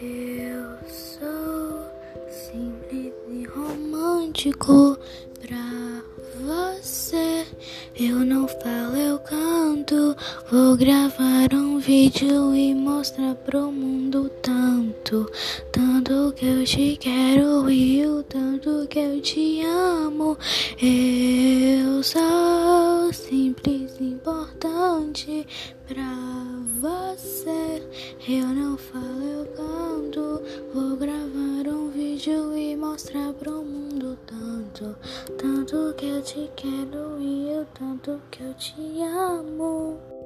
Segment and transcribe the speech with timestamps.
[0.00, 1.90] Eu sou
[2.30, 4.96] simples e romântico
[5.40, 6.04] pra
[6.40, 7.44] você.
[7.96, 10.16] Eu não falo, eu canto.
[10.52, 15.28] Vou gravar um vídeo e mostrar pro mundo tanto,
[15.72, 20.38] tanto que eu te quero e o tanto que eu te amo.
[20.80, 25.44] Eu sou simples e importante
[25.88, 26.14] pra
[26.80, 27.82] você.
[28.28, 29.87] Eu não falo, eu canto.
[30.72, 34.96] Vou gravar um vídeo e mostrar pro mundo tanto,
[35.36, 40.17] tanto que eu te quero e eu tanto que eu te amo.